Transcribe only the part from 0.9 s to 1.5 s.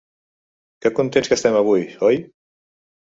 contents que